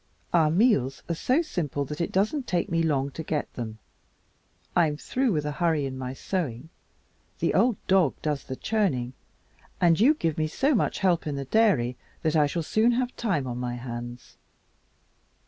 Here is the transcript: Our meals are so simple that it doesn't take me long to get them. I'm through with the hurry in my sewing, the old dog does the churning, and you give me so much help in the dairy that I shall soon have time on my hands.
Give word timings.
Our 0.33 0.49
meals 0.49 1.03
are 1.09 1.13
so 1.13 1.43
simple 1.43 1.85
that 1.85 2.01
it 2.01 2.11
doesn't 2.11 2.47
take 2.47 2.69
me 2.71 2.81
long 2.81 3.11
to 3.11 3.21
get 3.21 3.53
them. 3.53 3.77
I'm 4.75 4.97
through 4.97 5.31
with 5.31 5.43
the 5.43 5.51
hurry 5.51 5.85
in 5.85 5.95
my 5.95 6.13
sewing, 6.15 6.69
the 7.37 7.53
old 7.53 7.77
dog 7.85 8.19
does 8.23 8.45
the 8.45 8.55
churning, 8.55 9.13
and 9.79 9.99
you 9.99 10.15
give 10.15 10.39
me 10.39 10.47
so 10.47 10.73
much 10.73 10.97
help 10.97 11.27
in 11.27 11.35
the 11.35 11.45
dairy 11.45 11.97
that 12.23 12.35
I 12.35 12.47
shall 12.47 12.63
soon 12.63 12.93
have 12.93 13.15
time 13.15 13.45
on 13.45 13.59
my 13.59 13.75
hands. 13.75 14.37